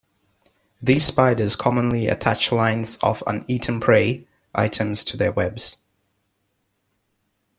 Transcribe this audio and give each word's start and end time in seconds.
These 0.81 1.05
spiders 1.05 1.55
commonly 1.55 2.07
attach 2.07 2.51
lines 2.51 2.95
of 3.03 3.21
uneaten 3.27 3.79
prey 3.79 4.27
items 4.51 5.03
to 5.03 5.15
their 5.15 5.31
webs. 5.31 5.77